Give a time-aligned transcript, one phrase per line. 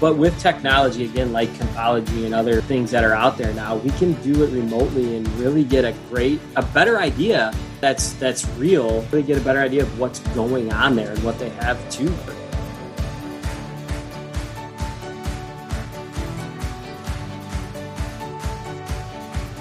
[0.00, 3.90] But with technology, again, like Compology and other things that are out there now, we
[3.90, 9.02] can do it remotely and really get a great, a better idea that's that's real.
[9.12, 12.04] Really get a better idea of what's going on there and what they have to.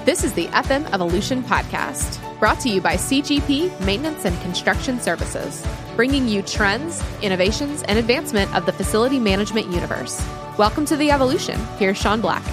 [0.06, 5.66] This is the FM Evolution Podcast, brought to you by CGP Maintenance and Construction Services,
[5.96, 10.22] bringing you trends, innovations, and advancement of the facility management universe.
[10.58, 11.58] Welcome to the evolution.
[11.78, 12.44] Here's Sean Black.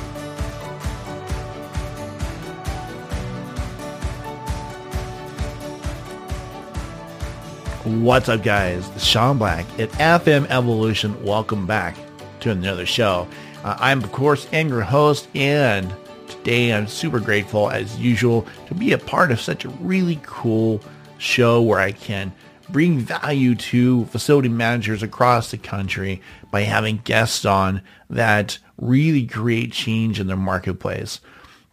[7.82, 8.88] What's up, guys?
[8.96, 11.20] Sean Black at FM Evolution.
[11.24, 11.96] Welcome back
[12.38, 13.26] to another show.
[13.64, 15.92] Uh, I'm, of course, am your host, and
[16.42, 20.80] today I'm super grateful, as usual, to be a part of such a really cool
[21.18, 22.32] show where I can
[22.70, 29.72] bring value to facility managers across the country by having guests on that really create
[29.72, 31.20] change in their marketplace.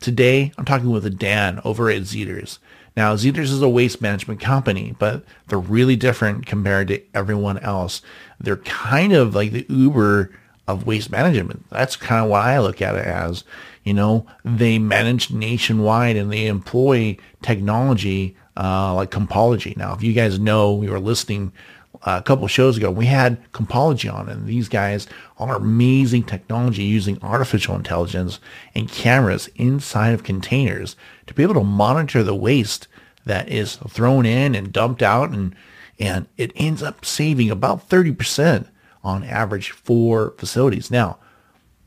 [0.01, 2.57] Today, I'm talking with Dan over at Zters.
[2.97, 8.01] Now, Zters is a waste management company, but they're really different compared to everyone else.
[8.39, 10.31] They're kind of like the Uber
[10.67, 11.69] of waste management.
[11.69, 13.45] That's kind of what I look at it as.
[13.87, 19.77] You know, they manage nationwide and they employ technology uh, like Compology.
[19.77, 21.53] Now, if you guys know, we were listening
[22.01, 26.83] uh, a couple shows ago, we had Compology on, and these guys are amazing technology
[26.83, 28.41] using artificial intelligence
[28.75, 32.89] and cameras inside of containers to be able to monitor the waste
[33.25, 35.55] that is thrown in and dumped out, and
[35.97, 38.67] and it ends up saving about 30%
[39.01, 40.91] on average for facilities.
[40.91, 41.19] Now,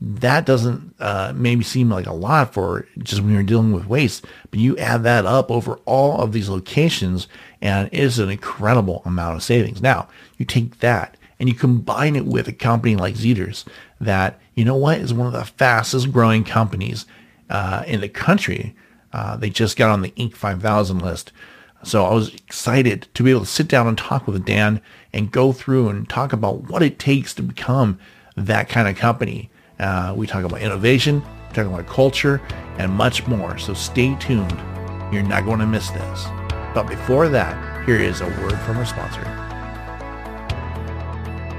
[0.03, 4.25] that doesn't uh, maybe seem like a lot for just when you're dealing with waste,
[4.49, 7.27] but you add that up over all of these locations
[7.61, 9.79] and it is an incredible amount of savings.
[9.79, 13.63] Now, you take that and you combine it with a company like Zters
[13.99, 17.05] that, you know what, is one of the fastest growing companies
[17.51, 18.75] uh, in the country.
[19.13, 20.33] Uh, they just got on the Inc.
[20.33, 21.31] 5000 list.
[21.83, 24.81] So I was excited to be able to sit down and talk with Dan
[25.13, 27.99] and go through and talk about what it takes to become
[28.35, 29.51] that kind of company
[29.81, 32.41] uh, we talk about innovation, we talk about culture,
[32.77, 33.57] and much more.
[33.57, 34.57] So stay tuned.
[35.11, 36.25] You're not going to miss this.
[36.73, 39.40] But before that, here is a word from our sponsor.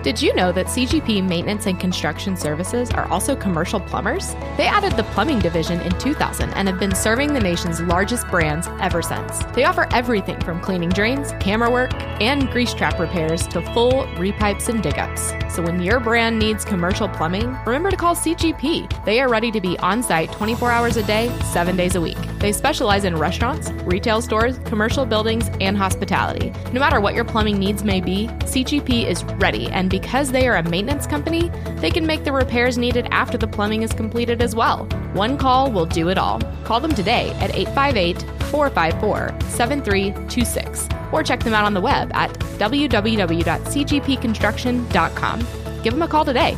[0.02, 4.34] Did you know that CGP Maintenance and Construction Services are also commercial plumbers?
[4.56, 8.66] They added the plumbing division in 2000 and have been serving the nation's largest brands
[8.80, 9.44] ever since.
[9.54, 14.68] They offer everything from cleaning drains, camera work, and grease trap repairs to full repipes
[14.68, 15.34] and dig ups.
[15.54, 19.04] So when your brand needs commercial plumbing, remember to call CGP.
[19.04, 22.18] They are ready to be on site 24 hours a day, 7 days a week.
[22.40, 26.52] They specialize in restaurants, retail stores, commercial buildings, and hospitality.
[26.72, 30.56] No matter what your plumbing needs may be, CGP is ready and because they are
[30.56, 34.56] a maintenance company, they can make the repairs needed after the plumbing is completed as
[34.56, 34.86] well.
[35.12, 36.40] One call will do it all.
[36.64, 42.32] Call them today at 858 454 7326 or check them out on the web at
[42.58, 45.46] www.cgpconstruction.com.
[45.82, 46.54] Give them a call today.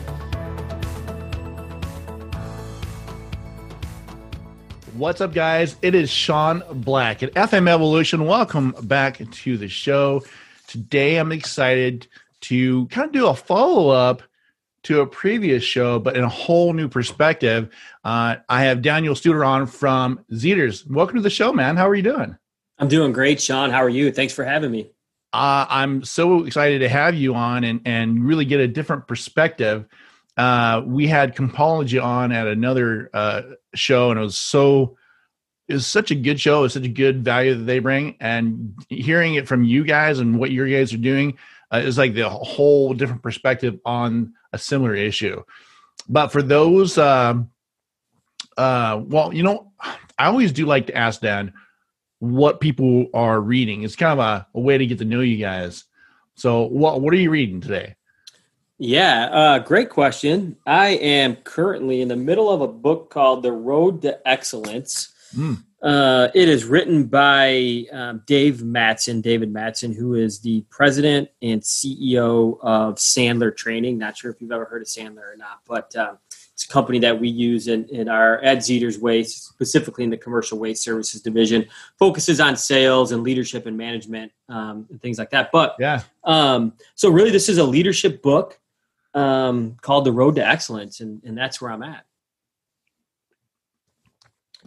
[4.94, 5.74] What's up, guys?
[5.82, 8.26] It is Sean Black at FM Evolution.
[8.26, 10.22] Welcome back to the show.
[10.68, 12.06] Today, I'm excited
[12.44, 14.22] to kind of do a follow up
[14.84, 17.70] to a previous show, but in a whole new perspective.
[18.04, 20.88] Uh, I have Daniel Studer on from Zters.
[20.88, 21.76] Welcome to the show, man.
[21.76, 22.36] How are you doing?
[22.78, 23.70] I'm doing great, Sean.
[23.70, 24.12] How are you?
[24.12, 24.90] Thanks for having me.
[25.32, 29.86] Uh, I'm so excited to have you on and, and really get a different perspective.
[30.36, 33.42] Uh, we had Compology on at another uh,
[33.74, 34.96] show, and it was so
[35.66, 36.64] it was such a good show.
[36.64, 40.38] It's such a good value that they bring, and hearing it from you guys and
[40.38, 41.38] what your guys are doing
[41.74, 45.42] uh, is like the whole different perspective on a similar issue.
[46.08, 47.34] But for those, uh,
[48.56, 51.52] uh, well, you know, I always do like to ask Dan
[52.20, 53.82] what people are reading.
[53.82, 55.84] It's kind of a, a way to get to know you guys.
[56.36, 57.96] So, what what are you reading today?
[58.78, 60.56] Yeah, uh, great question.
[60.66, 65.12] I am currently in the middle of a book called The Road to Excellence.
[65.36, 65.64] Mm.
[65.84, 71.60] Uh, it is written by um, Dave Mattson, David Mattson, who is the president and
[71.60, 73.98] CEO of Sandler Training.
[73.98, 76.16] Not sure if you've ever heard of Sandler or not, but um,
[76.54, 80.16] it's a company that we use in, in our Ed Zters Waste, specifically in the
[80.16, 81.66] commercial waste services division.
[81.98, 85.50] Focuses on sales and leadership and management um, and things like that.
[85.52, 88.58] But yeah, um, so really, this is a leadership book
[89.12, 92.06] um, called The Road to Excellence, and, and that's where I'm at.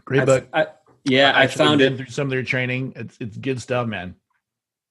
[0.05, 0.47] Great book.
[0.53, 0.67] I,
[1.07, 2.93] yeah, I, I found it through some of their training.
[2.95, 4.15] It's it's good stuff, man.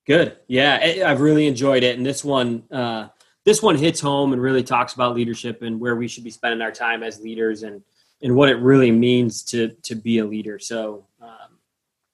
[0.06, 0.36] Good.
[0.46, 3.08] Yeah, I've really enjoyed it, and this one, uh,
[3.44, 6.62] this one hits home and really talks about leadership and where we should be spending
[6.62, 7.82] our time as leaders and
[8.22, 10.58] and what it really means to to be a leader.
[10.58, 11.58] So um,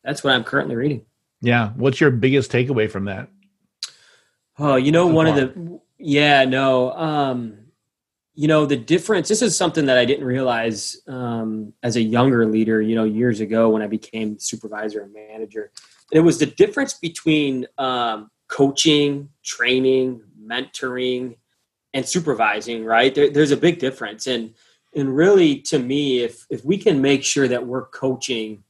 [0.03, 1.05] that's what I'm currently reading.
[1.41, 1.71] Yeah.
[1.71, 3.29] What's your biggest takeaway from that?
[4.59, 5.39] Oh, you know, so one far.
[5.39, 6.93] of the yeah, no.
[6.93, 7.59] Um,
[8.35, 9.29] you know, the difference.
[9.29, 12.81] This is something that I didn't realize um, as a younger leader.
[12.81, 15.71] You know, years ago when I became supervisor and manager,
[16.11, 21.37] it was the difference between um, coaching, training, mentoring,
[21.93, 22.85] and supervising.
[22.85, 24.55] Right there, there's a big difference, and
[24.95, 28.65] and really, to me, if if we can make sure that we're coaching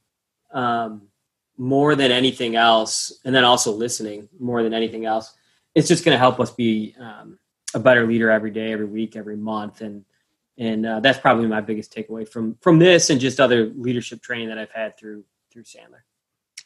[0.53, 1.03] um,
[1.57, 5.33] more than anything else, and then also listening more than anything else,
[5.73, 7.39] it's just going to help us be um,
[7.73, 10.05] a better leader every day, every week, every month, and
[10.57, 14.49] and uh, that's probably my biggest takeaway from from this and just other leadership training
[14.49, 16.01] that I've had through through Sandler.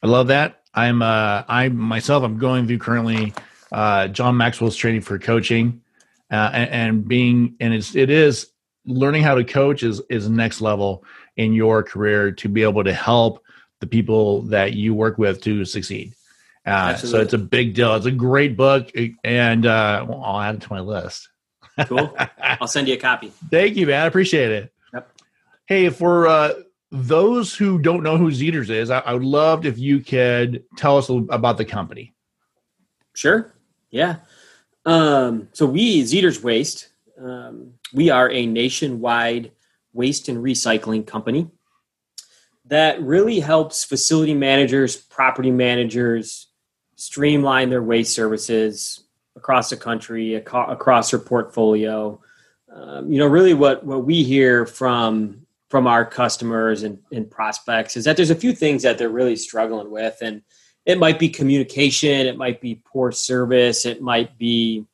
[0.03, 0.61] I love that.
[0.73, 3.33] I'm uh, I myself I'm going through currently
[3.71, 5.81] uh, John Maxwell's training for coaching,
[6.31, 8.47] uh, and, and being and it's it is
[8.85, 11.03] learning how to coach is is next level
[11.35, 13.43] in your career to be able to help
[13.79, 16.13] the people that you work with to succeed.
[16.67, 17.95] Uh, so it's a big deal.
[17.95, 18.91] It's a great book,
[19.23, 21.29] and uh, I'll add it to my list.
[21.85, 22.15] cool.
[22.41, 23.31] I'll send you a copy.
[23.49, 24.03] Thank you, man.
[24.03, 24.73] I appreciate it.
[24.93, 25.09] Yep.
[25.65, 26.53] Hey, for uh,
[26.91, 30.97] those who don't know who Zters is, I, I would love if you could tell
[30.97, 32.13] us about the company.
[33.13, 33.53] Sure.
[33.89, 34.17] Yeah.
[34.85, 36.89] Um, so we Zters Waste
[37.21, 39.51] um, we are a nationwide
[39.93, 41.49] waste and recycling company
[42.65, 46.46] that really helps facility managers, property managers
[47.07, 49.01] streamline their waste services
[49.37, 52.19] across the country, across their portfolio.
[52.69, 57.97] Um, you know, really what, what we hear from from our customers and, and prospects
[57.97, 60.17] is that there's a few things that they're really struggling with.
[60.21, 60.41] And
[60.85, 64.85] it might be communication, it might be poor service, it might be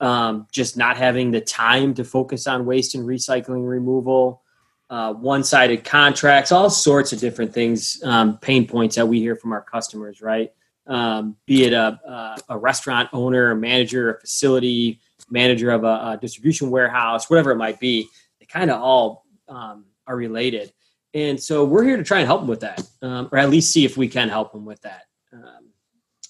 [0.00, 4.42] um, just not having the time to focus on waste and recycling removal,
[4.88, 9.52] uh, one-sided contracts, all sorts of different things, um, pain points that we hear from
[9.52, 10.52] our customers, right?
[10.90, 15.00] Um, be it a, a, a, restaurant owner, a manager, a facility
[15.30, 18.08] manager of a, a distribution warehouse, whatever it might be,
[18.40, 20.72] they kind of all um, are related.
[21.14, 23.72] And so we're here to try and help them with that, um, or at least
[23.72, 25.04] see if we can help them with that.
[25.32, 25.70] Um,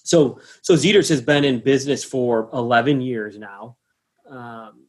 [0.03, 3.77] so so Zters has been in business for 11 years now.
[4.29, 4.85] Um,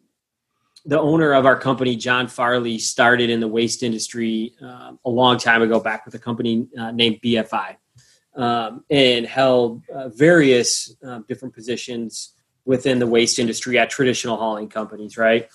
[0.85, 5.39] the owner of our company, John Farley, started in the waste industry um, a long
[5.39, 7.77] time ago, back with a company uh, named BFI,
[8.35, 12.35] um, and held uh, various uh, different positions
[12.65, 15.49] within the waste industry at traditional hauling companies, right?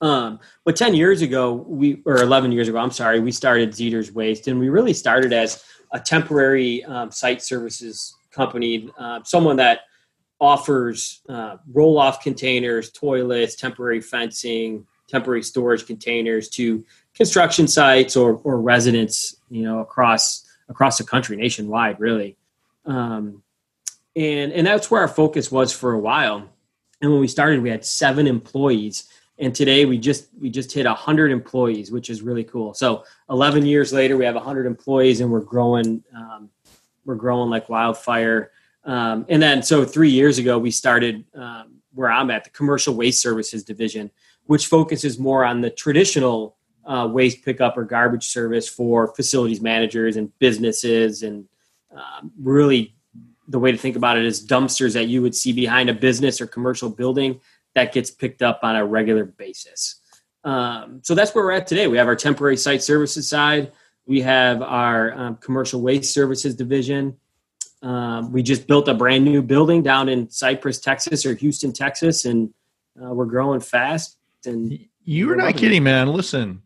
[0.00, 4.10] Um, but 10 years ago, we or 11 years ago, I'm sorry, we started Zters
[4.10, 5.62] Waste, and we really started as
[5.92, 9.80] a temporary um, site services company, uh, someone that
[10.40, 16.84] offers uh, roll off containers, toilets, temporary fencing, temporary storage containers to
[17.14, 22.36] construction sites or, or residents, you know, across across the country, nationwide, really.
[22.86, 23.42] Um,
[24.16, 26.48] and and that's where our focus was for a while.
[27.02, 29.08] And when we started, we had seven employees,
[29.38, 32.72] and today we just we just hit hundred employees, which is really cool.
[32.72, 36.02] So 11 years later, we have hundred employees, and we're growing.
[36.16, 36.48] Um,
[37.04, 38.52] we're growing like wildfire.
[38.84, 42.94] Um, and then, so three years ago, we started um, where I'm at, the commercial
[42.94, 44.10] waste services division,
[44.46, 46.56] which focuses more on the traditional
[46.90, 51.22] uh, waste pickup or garbage service for facilities managers and businesses.
[51.22, 51.46] And
[51.94, 52.96] um, really,
[53.46, 56.40] the way to think about it is dumpsters that you would see behind a business
[56.40, 57.40] or commercial building
[57.76, 60.00] that gets picked up on a regular basis.
[60.42, 61.86] Um, so that's where we're at today.
[61.86, 63.70] We have our temporary site services side.
[64.06, 67.16] We have our um, commercial waste services division.
[67.82, 72.24] Um, we just built a brand new building down in Cypress, Texas, or Houston, Texas,
[72.24, 72.52] and
[73.00, 74.18] uh, we're growing fast.
[74.44, 75.84] And you're not kidding, it.
[75.84, 76.08] man.
[76.08, 76.62] Listen,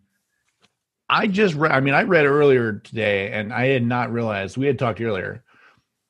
[1.08, 1.73] I just read.
[1.73, 5.44] I mean, I read earlier today, and I had not realized we had talked earlier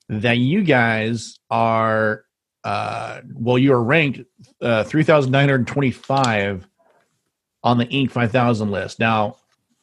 [0.09, 2.25] that you guys are
[2.65, 4.21] uh, well, you are ranked
[4.63, 6.67] uh, 3,925
[7.63, 8.11] on the Inc.
[8.11, 8.99] 5000 list.
[8.99, 9.37] Now,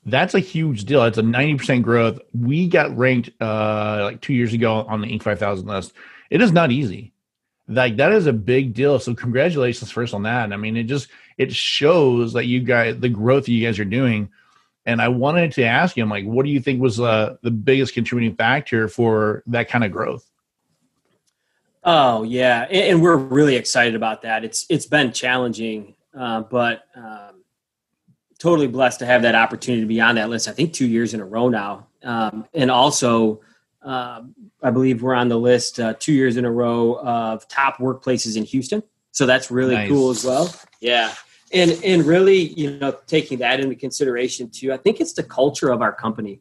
[0.06, 1.04] that's a huge deal.
[1.04, 2.20] It's a 90% growth.
[2.34, 5.22] We got ranked uh, like two years ago on the Inc.
[5.22, 5.94] 5000 list.
[6.32, 7.14] It is not easy.
[7.68, 9.00] Like that is a big deal.
[9.00, 10.52] So congratulations first on that.
[10.52, 14.30] I mean, it just it shows that you guys the growth you guys are doing.
[14.86, 17.52] And I wanted to ask you, I'm like, what do you think was uh, the
[17.52, 20.28] biggest contributing factor for that kind of growth?
[21.84, 24.44] Oh yeah, and, and we're really excited about that.
[24.44, 27.44] It's it's been challenging, uh, but um,
[28.38, 30.48] totally blessed to have that opportunity to be on that list.
[30.48, 33.42] I think two years in a row now, um, and also
[33.84, 34.22] uh,
[34.62, 38.38] I believe we're on the list uh, two years in a row of top workplaces
[38.38, 38.84] in Houston.
[39.12, 39.90] So that's really nice.
[39.90, 40.54] cool as well.
[40.80, 41.14] Yeah.
[41.54, 45.70] And and really, you know, taking that into consideration too, I think it's the culture
[45.70, 46.40] of our company.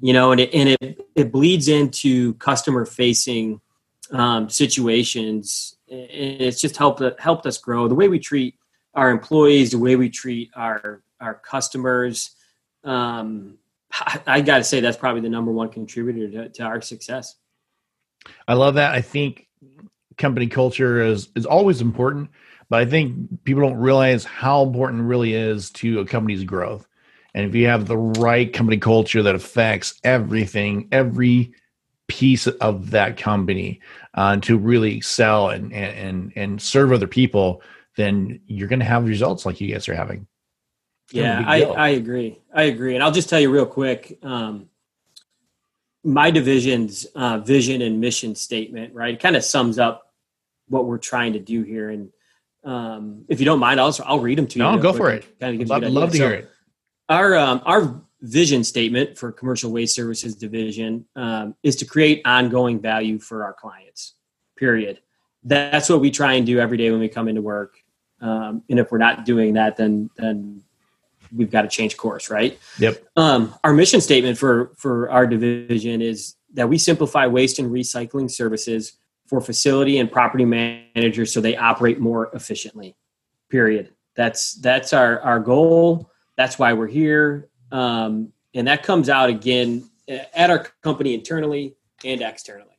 [0.00, 3.60] You know, and it and it, it bleeds into customer facing
[4.10, 5.76] um, situations.
[5.88, 7.88] And it's just helped helped us grow.
[7.88, 8.54] The way we treat
[8.94, 12.30] our employees, the way we treat our our customers.
[12.84, 13.58] Um,
[13.92, 17.36] I, I got to say that's probably the number one contributor to, to our success.
[18.48, 18.92] I love that.
[18.92, 19.46] I think
[20.16, 22.30] company culture is is always important,
[22.68, 26.86] but I think people don't realize how important it really is to a company's growth.
[27.34, 31.52] And if you have the right company culture that affects everything, every
[32.08, 33.80] piece of that company
[34.14, 37.62] uh, to really excel and, and and serve other people,
[37.96, 40.26] then you're going to have results like you guys are having.
[41.12, 42.40] Yeah, I, I agree.
[42.52, 42.94] I agree.
[42.94, 44.18] And I'll just tell you real quick.
[44.22, 44.68] Um,
[46.02, 50.12] my division's uh, vision and mission statement, right, kind of sums up
[50.68, 51.90] what we're trying to do here.
[51.90, 52.10] And
[52.66, 54.64] um, if you don't mind, I'll I'll read them to you.
[54.64, 55.38] No, go for it.
[55.40, 56.50] Kind of love, love to so hear it.
[57.08, 62.80] Our um, our vision statement for commercial waste services division um, is to create ongoing
[62.80, 64.14] value for our clients.
[64.56, 65.00] Period.
[65.44, 67.76] That's what we try and do every day when we come into work.
[68.20, 70.62] Um, and if we're not doing that, then then
[71.32, 72.58] we've got to change course, right?
[72.80, 73.04] Yep.
[73.14, 78.28] Um, our mission statement for for our division is that we simplify waste and recycling
[78.28, 82.96] services for facility and property managers so they operate more efficiently.
[83.50, 83.92] Period.
[84.14, 86.10] That's that's our our goal.
[86.36, 92.20] That's why we're here, um, and that comes out again at our company internally and
[92.22, 92.78] externally.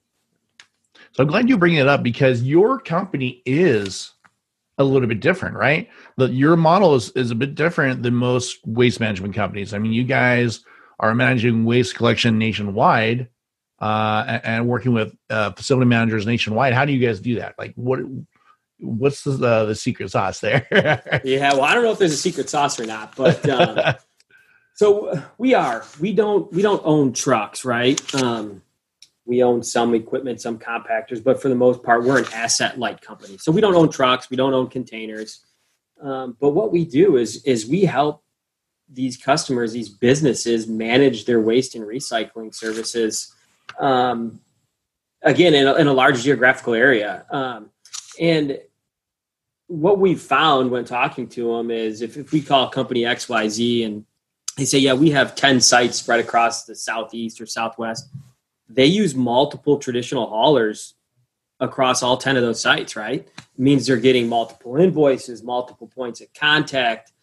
[1.13, 4.13] So I'm glad you bring it up because your company is
[4.77, 5.89] a little bit different, right?
[6.17, 9.73] The, your model is, is a bit different than most waste management companies.
[9.73, 10.63] I mean, you guys
[10.99, 13.27] are managing waste collection nationwide
[13.79, 16.73] uh, and, and, working with uh, facility managers nationwide.
[16.73, 17.55] How do you guys do that?
[17.57, 17.99] Like, what
[18.79, 20.67] what's the uh, the secret sauce there?
[21.23, 23.95] yeah, well, I don't know if there's a secret sauce or not, but um,
[24.73, 25.85] so we are.
[25.99, 28.01] We don't we don't own trucks, right?
[28.15, 28.61] Um,
[29.25, 33.01] we own some equipment, some compactors, but for the most part, we're an asset light
[33.01, 33.37] company.
[33.37, 35.45] So we don't own trucks, we don't own containers.
[36.01, 38.23] Um, but what we do is is we help
[38.89, 43.33] these customers, these businesses, manage their waste and recycling services.
[43.79, 44.39] Um,
[45.21, 47.69] again, in a, in a, large geographical area, um,
[48.19, 48.59] and
[49.67, 53.47] what we found when talking to them is if, if we call company X Y
[53.49, 54.05] Z and
[54.55, 58.09] they say, yeah, we have ten sites spread across the southeast or southwest
[58.69, 60.95] they use multiple traditional haulers
[61.59, 63.27] across all 10 of those sites, right?
[63.37, 67.13] It means they're getting multiple invoices, multiple points of contact,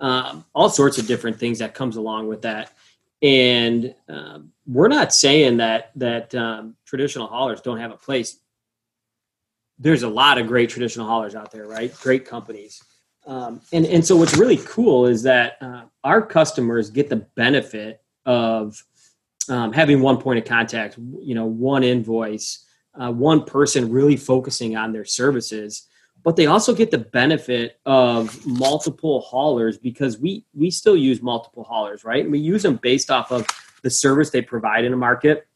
[0.00, 2.72] um, all sorts of different things that comes along with that.
[3.22, 8.38] And um, we're not saying that that um, traditional haulers don't have a place.
[9.78, 11.92] There's a lot of great traditional haulers out there, right?
[12.00, 12.82] Great companies.
[13.26, 18.02] Um, and, and so what's really cool is that uh, our customers get the benefit
[18.26, 18.82] of
[19.48, 24.76] um, having one point of contact, you know, one invoice, uh, one person really focusing
[24.76, 25.88] on their services.
[26.22, 31.64] But they also get the benefit of multiple haulers because we we still use multiple
[31.64, 32.22] haulers, right?
[32.22, 33.46] And we use them based off of
[33.84, 35.46] the service they provide in a market,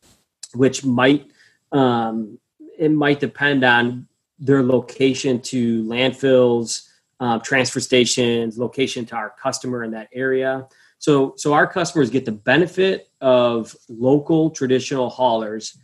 [0.54, 1.30] which might
[1.73, 2.38] um,
[2.78, 4.06] it might depend on
[4.38, 10.68] their location to landfills, uh, transfer stations, location to our customer in that area.
[10.99, 15.76] So, so our customers get the benefit of local traditional haulers,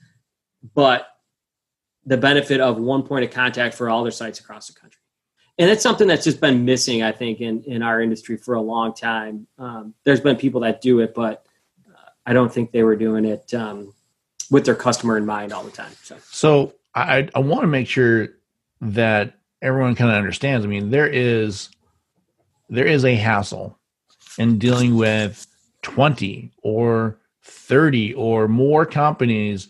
[0.75, 1.09] but
[2.07, 5.01] the benefit of one point of contact for all their sites across the country.
[5.59, 8.61] And it's something that's just been missing, I think, in, in our industry for a
[8.61, 9.47] long time.
[9.59, 11.44] Um, there's been people that do it, but
[12.27, 13.93] I don't think they were doing it um,
[14.51, 15.93] with their customer in mind all the time.
[16.03, 18.29] So, so I, I want to make sure
[18.81, 20.65] that everyone kind of understands.
[20.65, 21.71] I mean, there is
[22.69, 23.79] there is a hassle
[24.39, 25.47] in dealing with
[25.83, 29.69] 20 or 30 or more companies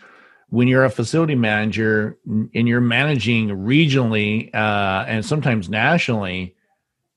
[0.49, 6.55] when you're a facility manager and you're managing regionally uh, and sometimes nationally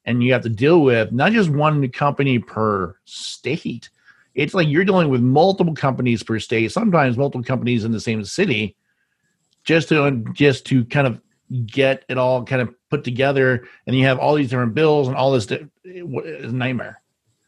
[0.05, 3.89] and you have to deal with not just one company per state
[4.37, 8.23] it's like you're dealing with multiple companies per state sometimes multiple companies in the same
[8.23, 8.75] city
[9.63, 11.21] just to just to kind of
[11.65, 15.15] get it all kind of put together and you have all these different bills and
[15.15, 17.01] all this di- nightmare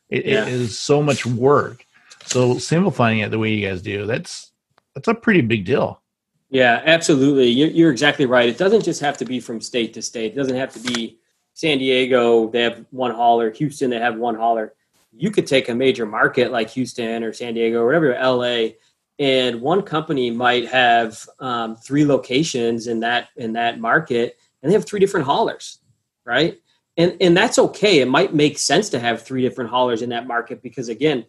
[0.10, 0.46] it, yeah.
[0.46, 1.86] it is so much work.
[2.26, 4.52] So simplifying it the way you guys do, that's
[4.96, 6.02] that's a pretty big deal.
[6.50, 7.50] Yeah, absolutely.
[7.50, 8.50] You're, you're exactly right.
[8.50, 10.34] It doesn't just have to be from state to state.
[10.34, 11.20] It doesn't have to be
[11.54, 12.50] San Diego.
[12.50, 13.52] They have one hauler.
[13.52, 13.92] Houston.
[13.92, 14.74] They have one hauler.
[15.12, 18.70] You could take a major market like Houston or San Diego or whatever, LA,
[19.18, 24.74] and one company might have um, three locations in that in that market, and they
[24.74, 25.80] have three different haulers
[26.30, 26.60] right?
[26.96, 28.00] And and that's okay.
[28.00, 31.26] It might make sense to have three different haulers in that market because again,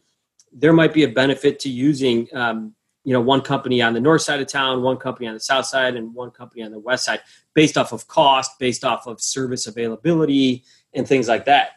[0.52, 4.22] there might be a benefit to using um, you know one company on the north
[4.22, 7.06] side of town, one company on the south side, and one company on the west
[7.06, 7.20] side,
[7.54, 11.70] based off of cost, based off of service availability, and things like that.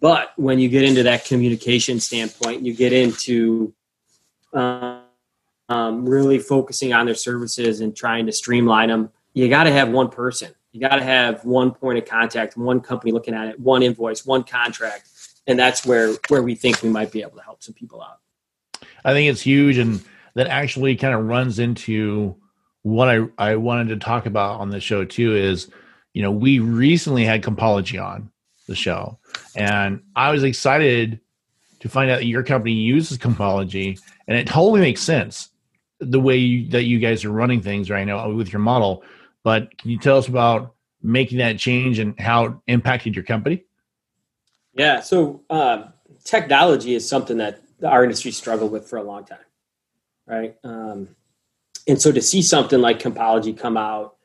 [0.00, 3.74] But when you get into that communication standpoint, you get into
[4.52, 5.02] um,
[5.68, 9.10] um, really focusing on their services and trying to streamline them.
[9.32, 10.54] You got to have one person.
[10.72, 14.26] You got to have one point of contact, one company looking at it, one invoice,
[14.26, 15.08] one contract,
[15.46, 18.18] and that's where where we think we might be able to help some people out.
[19.04, 22.36] I think it's huge, and that actually kind of runs into
[22.82, 25.34] what I I wanted to talk about on the show too.
[25.34, 25.70] Is
[26.12, 28.30] you know we recently had Compology on
[28.66, 29.18] the show,
[29.54, 31.20] and I was excited
[31.80, 35.50] to find out that your company uses Compology, and it totally makes sense
[36.00, 39.02] the way you, that you guys are running things right now with your model.
[39.42, 43.64] But can you tell us about making that change and how it impacted your company?
[44.74, 45.84] Yeah, so uh,
[46.24, 49.38] technology is something that our industry struggled with for a long time,
[50.26, 50.56] right?
[50.64, 51.08] Um,
[51.88, 54.15] and so to see something like Compology come out,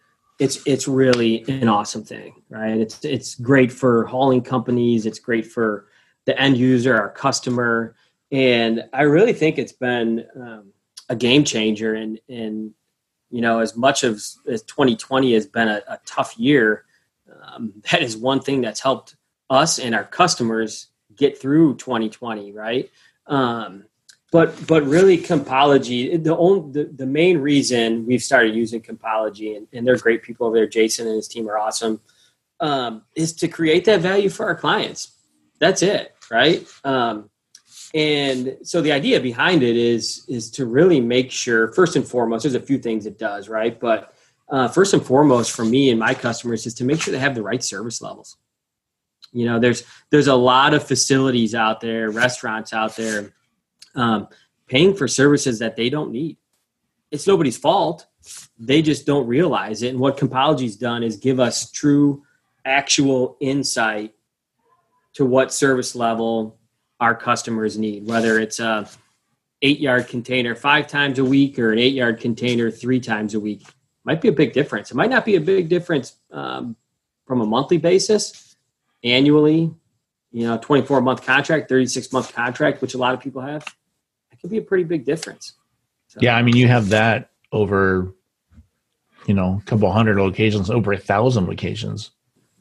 [0.42, 2.76] it's it's really an awesome thing, right?
[2.76, 5.06] It's it's great for hauling companies.
[5.06, 5.86] It's great for
[6.26, 7.96] the end user, our customer,
[8.32, 10.74] and I really think it's been um,
[11.10, 11.94] a game changer.
[11.94, 12.74] And and
[13.30, 16.86] you know, as much as as 2020 has been a, a tough year,
[17.44, 19.16] um, that is one thing that's helped
[19.52, 22.90] us and our customers get through 2020, right?
[23.28, 23.84] Um,
[24.32, 29.68] but but really, Compology the only the, the main reason we've started using Compology and,
[29.74, 30.68] and they're great people over there.
[30.68, 32.00] Jason and his team are awesome.
[32.60, 35.18] Um, is to create that value for our clients.
[35.60, 36.66] That's it, right?
[36.84, 37.30] Um,
[37.94, 42.44] and so the idea behind it is is to really make sure first and foremost
[42.44, 44.14] there's a few things it does right but
[44.50, 47.36] uh, first and foremost for me and my customers is to make sure they have
[47.36, 48.38] the right service levels
[49.34, 53.34] you know there's there's a lot of facilities out there restaurants out there
[53.96, 54.28] um,
[54.68, 56.38] paying for services that they don't need
[57.12, 58.08] it's nobody's fault
[58.58, 62.24] they just don't realize it and what compology's done is give us true
[62.66, 64.14] actual insight
[65.14, 66.58] to what service level
[67.00, 68.88] our customers need, whether it's a
[69.62, 73.40] eight yard container five times a week or an eight yard container three times a
[73.40, 73.64] week.
[74.04, 74.92] Might be a big difference.
[74.92, 76.76] It might not be a big difference um,
[77.26, 78.56] from a monthly basis,
[79.04, 79.72] annually,
[80.32, 83.66] you know, 24 month contract, 36 month contract, which a lot of people have.
[84.42, 85.54] Could be a pretty big difference.
[86.08, 88.14] So, yeah, I mean, you have that over,
[89.28, 92.12] you know, a couple hundred locations, over a thousand locations.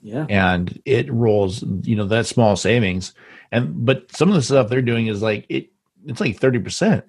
[0.03, 0.27] Yeah.
[0.29, 3.13] And it rolls, you know, that small savings
[3.53, 5.71] and but some of the stuff they're doing is like it
[6.07, 7.03] it's like 30%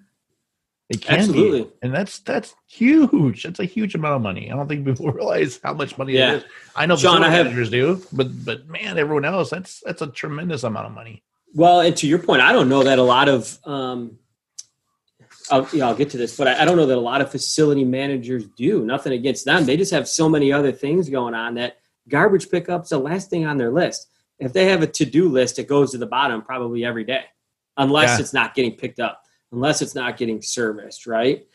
[0.90, 1.64] it can Absolutely.
[1.64, 5.12] be and that's that's huge that's a huge amount of money i don't think people
[5.12, 6.34] realize how much money yeah.
[6.34, 6.44] it is
[6.76, 10.08] i know John, I have, managers do but but man everyone else that's that's a
[10.08, 13.30] tremendous amount of money well and to your point i don't know that a lot
[13.30, 14.18] of um
[15.52, 17.30] I'll, yeah, I'll get to this, but I, I, don't know that a lot of
[17.30, 18.86] facility managers do.
[18.86, 19.66] Nothing against them.
[19.66, 23.46] They just have so many other things going on that garbage pickup's the last thing
[23.46, 24.08] on their list
[24.40, 27.24] if they have a to-do list it goes to the bottom probably every day
[27.78, 28.20] unless yeah.
[28.20, 31.48] it's not getting picked up unless it's not getting serviced right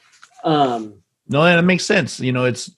[0.44, 0.94] um,
[1.28, 2.70] no and that makes sense you know it's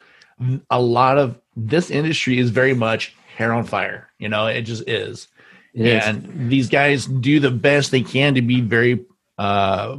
[0.70, 4.88] a lot of this industry is very much hair on fire you know it just
[4.88, 5.28] is
[5.74, 6.48] it and is.
[6.48, 9.04] these guys do the best they can to be very
[9.36, 9.96] uh,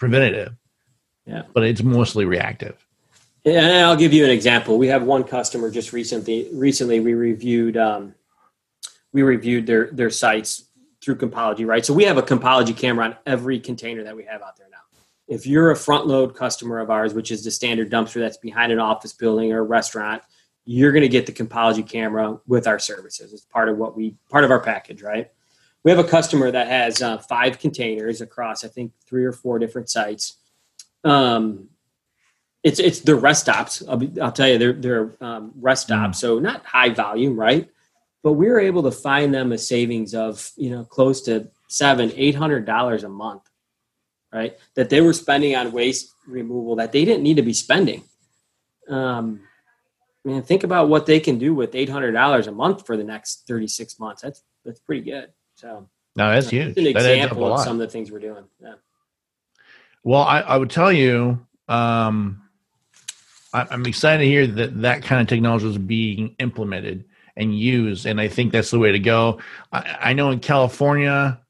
[0.00, 0.56] preventative
[1.26, 2.84] yeah but it's mostly reactive
[3.44, 4.76] and I'll give you an example.
[4.76, 6.48] We have one customer just recently.
[6.52, 8.14] Recently, we reviewed um,
[9.12, 10.64] we reviewed their their sites
[11.02, 11.84] through Compology, right?
[11.84, 14.76] So we have a Compology camera on every container that we have out there now.
[15.26, 18.72] If you're a front load customer of ours, which is the standard dumpster that's behind
[18.72, 20.22] an office building or a restaurant,
[20.66, 23.32] you're going to get the Compology camera with our services.
[23.32, 25.30] It's part of what we part of our package, right?
[25.84, 29.58] We have a customer that has uh, five containers across, I think, three or four
[29.58, 30.36] different sites.
[31.04, 31.68] Um,
[32.62, 33.82] it's it's their rest stops.
[33.88, 36.20] I'll, be, I'll tell you, they're they're um, rest stops, mm.
[36.20, 37.70] so not high volume, right?
[38.22, 42.12] but we were able to find them a savings of you know close to seven
[42.16, 43.42] eight hundred dollars a month
[44.32, 48.02] right that they were spending on waste removal that they didn't need to be spending
[48.88, 49.40] um
[50.24, 53.04] man think about what they can do with eight hundred dollars a month for the
[53.04, 57.74] next 36 months that's that's pretty good so no that's huge an example of some
[57.74, 58.74] of the things we're doing yeah
[60.02, 62.42] well i, I would tell you um
[63.52, 67.04] I, i'm excited to hear that that kind of technology is being implemented
[67.36, 69.40] and used, And I think that's the way to go.
[69.72, 71.40] I, I know in California,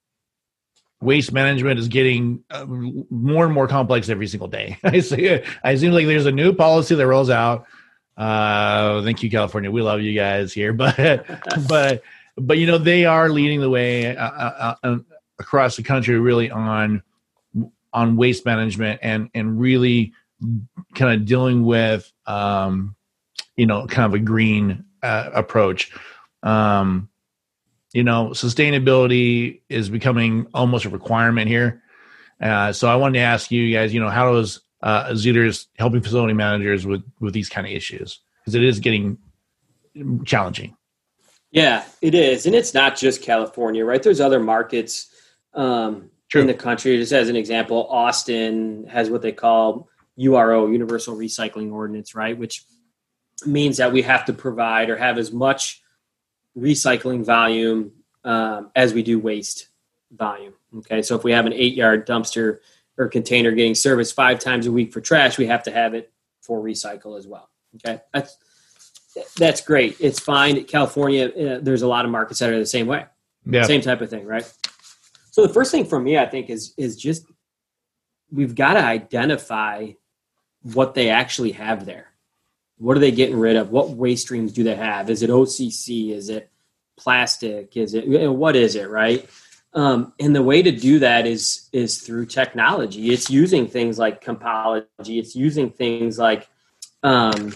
[1.01, 4.79] waste management is getting uh, more and more complex every single day.
[4.85, 5.41] I see.
[5.65, 7.67] I seem like there's a new policy that rolls out.
[8.17, 9.71] Uh, thank you, California.
[9.71, 11.27] We love you guys here, but
[11.69, 12.03] but
[12.41, 14.99] but you know they are leading the way uh, uh, uh,
[15.39, 17.03] across the country, really on
[17.93, 20.13] on waste management and and really
[20.95, 22.97] kind of dealing with um,
[23.57, 25.93] you know kind of a green uh, approach.
[26.43, 27.09] Um,
[27.93, 31.83] you know, sustainability is becoming almost a requirement here.
[32.41, 35.15] Uh, so I wanted to ask you guys, you know, how does uh,
[35.77, 39.19] helping facility managers with with these kind of issues because it is getting
[40.25, 40.77] challenging.
[41.51, 44.03] Yeah, it is, and it's not just California, right?
[44.03, 45.11] There's other markets
[45.53, 46.97] um, in the country.
[46.97, 52.39] Just as an example, Austin has what they call URO, Universal Recycling Ordinance, right?
[52.39, 52.65] Which
[53.47, 55.83] means that we have to provide or have as much
[56.57, 57.93] recycling volume
[58.25, 59.69] um, as we do waste
[60.13, 60.55] volume.
[60.79, 62.59] Okay, so if we have an eight yard dumpster
[62.97, 66.13] or container getting serviced five times a week for trash, we have to have it
[66.43, 67.49] for recycle as well.
[67.77, 68.37] Okay, that's
[69.37, 69.97] that's great.
[70.01, 70.65] It's fine.
[70.65, 73.07] California, uh, there's a lot of markets that are the same way.
[73.45, 73.65] Yeah.
[73.65, 74.51] Same type of thing, right?
[75.31, 77.27] So the first thing for me, I think, is is just
[78.31, 79.93] we've got to identify
[80.63, 82.09] what they actually have there.
[82.79, 83.71] What are they getting rid of?
[83.71, 85.11] What waste streams do they have?
[85.11, 86.13] Is it OCC?
[86.13, 86.51] Is it
[86.97, 87.77] plastic?
[87.77, 88.89] Is it what is it?
[88.89, 89.29] Right?
[89.73, 93.11] Um, and the way to do that is is through technology.
[93.11, 95.19] It's using things like Compology.
[95.19, 96.49] It's using things like
[97.03, 97.55] um,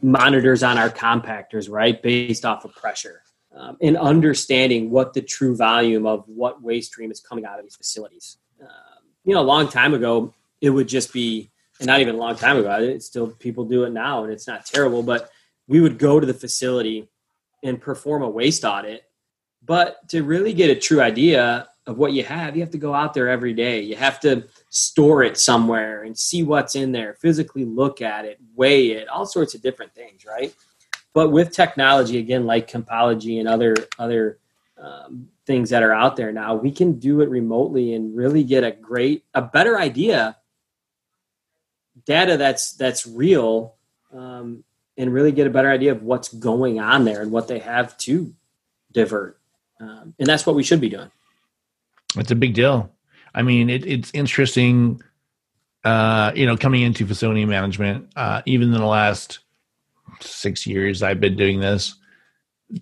[0.00, 3.22] monitors on our compactors, right, based off of pressure,
[3.56, 7.64] um, and understanding what the true volume of what waste stream is coming out of
[7.64, 8.38] these facilities.
[8.60, 8.68] Um,
[9.24, 12.36] you know, a long time ago, it would just be, and not even a long
[12.36, 15.30] time ago, it's still people do it now, and it's not terrible, but
[15.66, 17.08] we would go to the facility
[17.62, 19.04] and perform a waste audit
[19.68, 22.94] but to really get a true idea of what you have, you have to go
[22.94, 23.80] out there every day.
[23.80, 28.38] You have to store it somewhere and see what's in there, physically look at it,
[28.54, 30.54] weigh it, all sorts of different things, right?
[31.14, 34.38] But with technology, again, like Compology and other other
[34.76, 38.62] um, things that are out there now, we can do it remotely and really get
[38.62, 40.36] a great, a better idea,
[42.04, 43.76] data that's that's real,
[44.12, 44.62] um,
[44.98, 47.96] and really get a better idea of what's going on there and what they have
[47.98, 48.34] to
[48.92, 49.38] divert
[49.80, 51.10] um, and that's what we should be doing.
[52.16, 52.92] It's a big deal.
[53.34, 55.02] I mean, it, it's interesting,
[55.84, 59.40] uh, you know, coming into facility management, uh, even in the last
[60.20, 61.94] six years I've been doing this,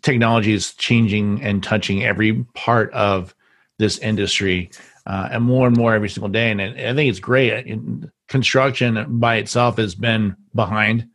[0.03, 3.35] technology is changing and touching every part of
[3.79, 4.71] this industry
[5.07, 6.51] uh, and more and more every single day.
[6.51, 7.67] And I think it's great.
[7.67, 11.09] In, construction by itself has been behind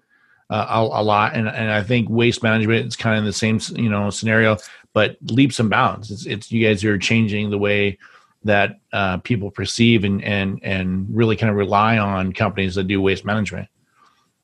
[0.49, 3.59] uh, a, a, lot, and, and I think waste management is kind of the same
[3.75, 4.57] you know scenario
[4.93, 6.11] but leaps and bounds.
[6.11, 7.97] It's, it's you guys are changing the way
[8.43, 13.01] that uh, people perceive and and and really kind of rely on companies that do
[13.01, 13.67] waste management.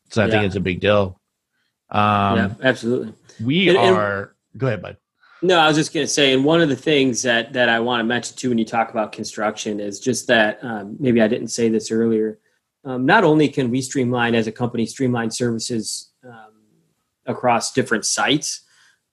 [0.10, 0.31] So I yeah.
[0.31, 1.19] think it's a big deal.
[1.89, 3.13] Um, yeah, absolutely.
[3.43, 4.19] We and, are.
[4.53, 4.97] And, go ahead, bud.
[5.41, 7.79] No, I was just going to say, and one of the things that that I
[7.79, 11.27] want to mention too when you talk about construction is just that um, maybe I
[11.27, 12.39] didn't say this earlier.
[12.83, 16.53] Um, not only can we streamline as a company streamline services um,
[17.25, 18.62] across different sites,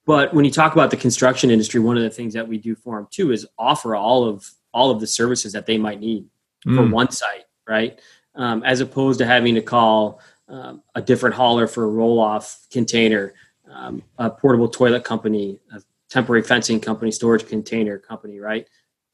[0.07, 2.75] but when you talk about the construction industry, one of the things that we do
[2.75, 6.27] for them too is offer all of all of the services that they might need
[6.67, 6.77] mm.
[6.77, 8.01] for one site, right?
[8.35, 12.67] Um, as opposed to having to call um, a different hauler for a roll off
[12.71, 13.35] container,
[13.71, 18.69] um, a portable toilet company, a temporary fencing company, storage container company, right?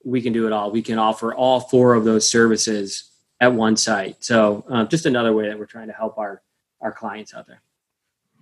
[0.04, 0.70] We can do it all.
[0.70, 4.24] We can offer all four of those services at one site.
[4.24, 6.42] So um, just another way that we're trying to help our
[6.80, 7.60] our clients out there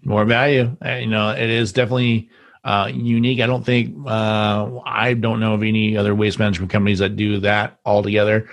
[0.04, 0.76] more value.
[0.84, 2.30] Uh, you know, it is definitely
[2.64, 3.40] uh, unique.
[3.40, 7.40] I don't think uh, I don't know of any other waste management companies that do
[7.40, 8.48] that altogether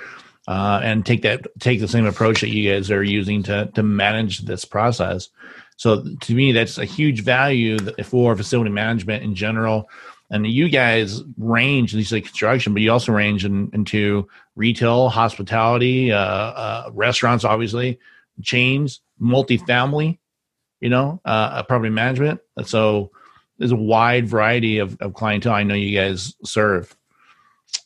[0.48, 3.84] uh, and take that take the same approach that you guys are using to to
[3.84, 5.30] manage this process.
[5.78, 9.90] So to me, that's a huge value for facility management in general.
[10.32, 15.10] And you guys range, at least like construction, but you also range in, into retail,
[15.10, 18.00] hospitality, uh, uh, restaurants, obviously,
[18.42, 20.18] chains, multifamily
[20.86, 22.40] you know, uh, property management.
[22.64, 23.10] So
[23.58, 26.96] there's a wide variety of, of clientele I know you guys serve.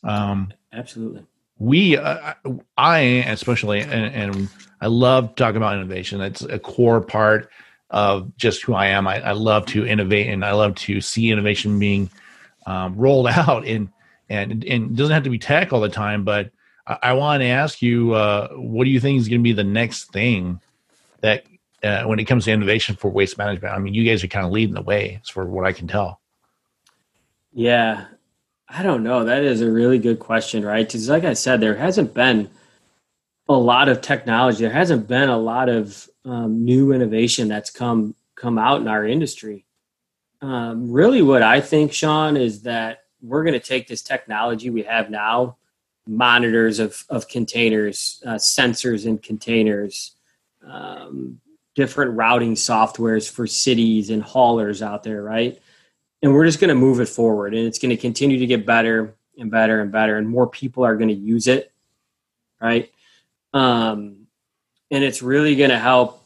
[0.04, 1.24] Um, Absolutely.
[1.58, 2.34] We, uh,
[2.76, 4.48] I especially, and, and,
[4.82, 6.20] I love talking about innovation.
[6.20, 7.50] It's a core part
[7.88, 9.06] of just who I am.
[9.06, 12.10] I, I love to innovate, and I love to see innovation being
[12.66, 13.66] um, rolled out.
[13.66, 13.88] And
[14.28, 16.50] and and it doesn't have to be tech all the time, but
[16.86, 19.52] I, I want to ask you, uh, what do you think is going to be
[19.52, 20.60] the next thing
[21.20, 21.44] that
[21.82, 23.74] uh, when it comes to innovation for waste management?
[23.74, 25.86] I mean, you guys are kind of leading the way, as for what I can
[25.86, 26.20] tell.
[27.52, 28.06] Yeah,
[28.68, 29.24] I don't know.
[29.24, 30.86] That is a really good question, right?
[30.86, 32.48] Because, like I said, there hasn't been
[33.48, 34.62] a lot of technology.
[34.62, 39.04] There hasn't been a lot of um, new innovation that's come come out in our
[39.04, 39.66] industry.
[40.40, 44.82] Um, really, what I think, Sean, is that we're going to take this technology we
[44.84, 45.56] have now,
[46.06, 50.14] monitors of of containers, uh, sensors in containers,
[50.64, 51.40] um,
[51.74, 55.60] different routing softwares for cities and haulers out there, right?
[56.22, 58.66] And we're just going to move it forward, and it's going to continue to get
[58.66, 61.72] better and better and better, and more people are going to use it,
[62.60, 62.92] right?
[63.54, 64.26] Um,
[64.90, 66.22] and it's really going to help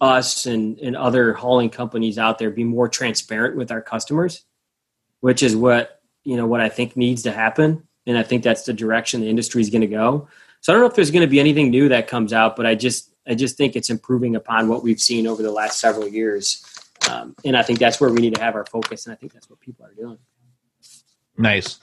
[0.00, 4.44] us and, and other hauling companies out there be more transparent with our customers,
[5.20, 7.82] which is what, you know, what I think needs to happen.
[8.06, 10.28] And I think that's the direction the industry is going to go.
[10.60, 12.66] So I don't know if there's going to be anything new that comes out, but
[12.66, 16.08] I just, I just think it's improving upon what we've seen over the last several
[16.08, 16.64] years.
[17.10, 19.06] Um, and I think that's where we need to have our focus.
[19.06, 20.18] And I think that's what people are doing.
[21.36, 21.78] Nice.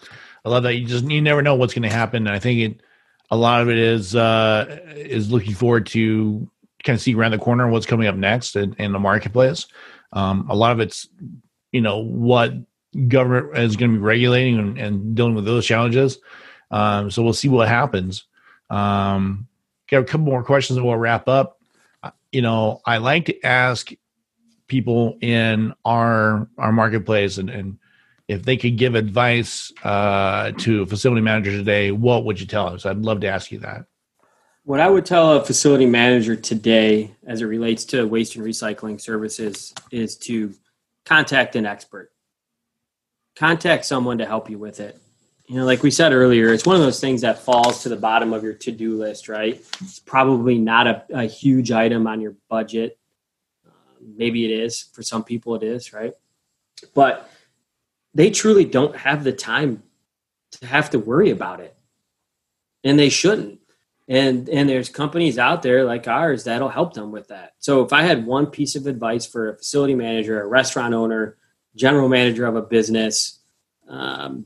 [0.45, 0.75] I love that.
[0.75, 2.27] You just, you never know what's going to happen.
[2.27, 2.81] And I think it,
[3.29, 6.47] a lot of it is uh, is looking forward to
[6.83, 9.65] kind of see around the corner what's coming up next in, in the marketplace.
[10.11, 11.07] Um, a lot of it's
[11.71, 12.53] you know what
[13.07, 16.19] government is going to be regulating and, and, dealing with those challenges.
[16.69, 18.25] Um, so we'll see what happens.
[18.69, 19.47] Um,
[19.93, 21.59] got a couple more questions and we'll wrap up.
[22.01, 23.91] Uh, you know, I like to ask
[24.67, 27.77] people in our our marketplace and, and
[28.27, 32.79] if they could give advice uh, to facility manager today, what would you tell them?
[32.79, 33.85] So I'd love to ask you that.
[34.63, 38.99] What I would tell a facility manager today, as it relates to waste and recycling
[38.99, 40.53] services, is to
[41.05, 42.11] contact an expert.
[43.35, 45.02] Contact someone to help you with it.
[45.47, 47.97] You know, like we said earlier, it's one of those things that falls to the
[47.97, 49.61] bottom of your to do list, right?
[49.81, 52.97] It's probably not a, a huge item on your budget.
[53.67, 53.71] Uh,
[54.15, 54.83] maybe it is.
[54.93, 56.13] For some people, it is, right?
[56.93, 57.29] But
[58.13, 59.83] they truly don't have the time
[60.51, 61.75] to have to worry about it
[62.83, 63.59] and they shouldn't
[64.07, 67.93] and and there's companies out there like ours that'll help them with that so if
[67.93, 71.37] i had one piece of advice for a facility manager a restaurant owner
[71.75, 73.39] general manager of a business
[73.87, 74.45] um,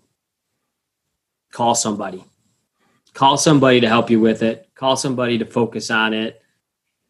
[1.58, 2.24] call somebody
[3.14, 6.42] call somebody to help you with it call somebody to focus on it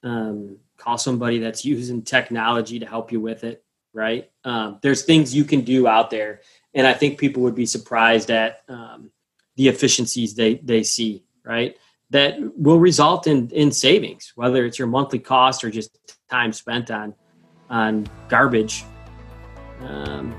[0.04, 3.64] um, call somebody that's using technology to help you with it
[3.98, 4.30] right?
[4.44, 6.42] Um, there's things you can do out there,
[6.74, 9.12] and I think people would be surprised at um,
[9.56, 11.76] the efficiencies they they see, right?
[12.12, 15.98] That will result in in savings, whether it's your monthly cost or just
[16.30, 17.16] time spent on
[17.70, 18.86] on garbage.
[19.82, 20.36] Um,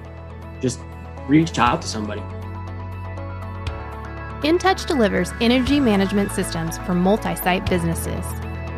[0.60, 0.80] just
[1.26, 2.22] reach out to somebody.
[4.42, 8.24] InTouch delivers energy management systems for multi site businesses.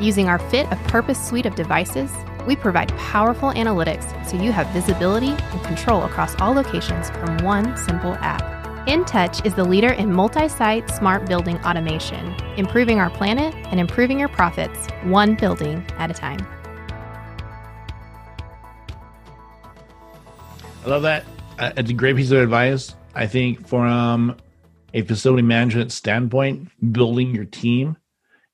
[0.01, 2.11] Using our fit of purpose suite of devices,
[2.47, 7.77] we provide powerful analytics so you have visibility and control across all locations from one
[7.77, 8.41] simple app.
[8.87, 14.19] InTouch is the leader in multi site smart building automation, improving our planet and improving
[14.19, 16.41] your profits one building at a time.
[20.87, 21.27] I love that.
[21.59, 22.95] Uh, it's a great piece of advice.
[23.15, 24.37] I think from
[24.95, 27.97] a facility management standpoint, building your team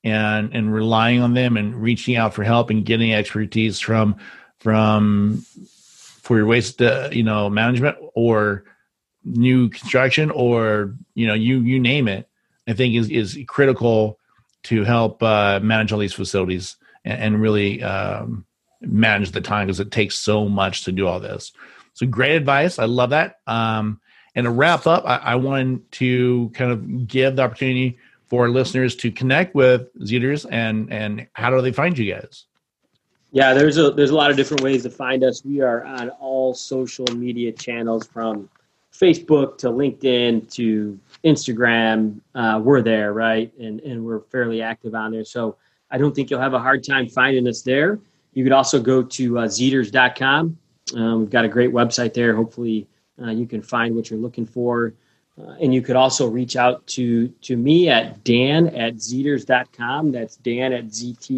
[0.05, 4.17] and and relying on them and reaching out for help and getting expertise from
[4.59, 5.45] from
[6.21, 8.65] for your waste uh, you know management or
[9.25, 12.29] new construction or you know you you name it
[12.69, 14.21] i think is is critical
[14.63, 18.45] to help uh, manage all these facilities and, and really um,
[18.81, 21.53] manage the time because it takes so much to do all this.
[21.95, 22.79] So great advice.
[22.79, 23.37] I love that.
[23.47, 24.01] Um,
[24.37, 28.95] and to wrap up I, I wanted to kind of give the opportunity for listeners
[28.97, 32.45] to connect with Zters and and how do they find you guys?
[33.33, 35.45] Yeah, there's a there's a lot of different ways to find us.
[35.45, 38.49] We are on all social media channels from
[38.93, 42.21] Facebook to LinkedIn to Instagram.
[42.35, 43.53] Uh, we're there, right?
[43.59, 45.25] And and we're fairly active on there.
[45.25, 45.57] So
[45.91, 47.99] I don't think you'll have a hard time finding us there.
[48.33, 50.59] You could also go to uh, zters.com.
[50.95, 52.35] Um, we've got a great website there.
[52.35, 52.87] Hopefully,
[53.21, 54.95] uh, you can find what you're looking for.
[55.39, 60.11] Uh, and you could also reach out to, to me at dan at zters.com.
[60.11, 61.29] That's dan at z-t-e-r-s.com.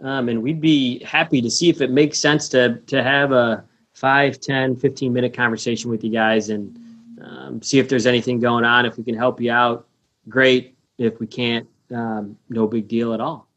[0.00, 3.64] Um, and we'd be happy to see if it makes sense to, to have a
[3.94, 6.76] 5, 10, 15 minute conversation with you guys and
[7.22, 8.86] um, see if there's anything going on.
[8.86, 9.86] If we can help you out,
[10.28, 10.76] great.
[10.98, 13.48] If we can't, um, no big deal at all.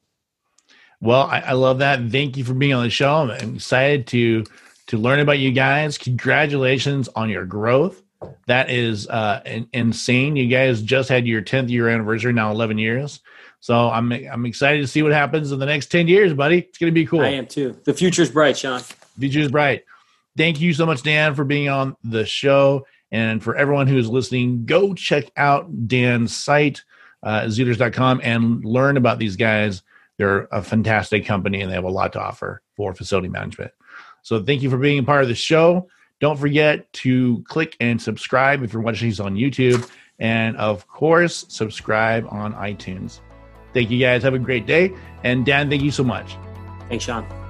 [0.99, 1.99] Well, I, I love that.
[1.99, 3.29] And thank you for being on the show.
[3.31, 4.43] I'm excited to
[4.91, 5.97] to learn about you guys.
[5.97, 8.03] Congratulations on your growth.
[8.47, 10.35] That is uh, in, insane.
[10.35, 13.21] You guys just had your 10th year anniversary, now 11 years.
[13.61, 16.57] So I'm I'm excited to see what happens in the next 10 years, buddy.
[16.57, 17.21] It's going to be cool.
[17.21, 17.79] I am too.
[17.85, 18.81] The future's bright, Sean.
[19.17, 19.85] Future's bright.
[20.35, 22.85] Thank you so much, Dan, for being on the show.
[23.13, 26.83] And for everyone who is listening, go check out Dan's site.
[27.23, 29.83] uh, Zters.com and learn about these guys.
[30.17, 33.71] They're a fantastic company and they have a lot to offer for facility management.
[34.21, 35.87] So thank you for being a part of the show.
[36.19, 39.89] Don't forget to click and subscribe if you're watching these on YouTube.
[40.19, 43.21] And of course, subscribe on iTunes.
[43.73, 44.21] Thank you guys.
[44.23, 44.93] Have a great day.
[45.23, 46.37] And Dan, thank you so much.
[46.89, 47.40] Thanks, Sean.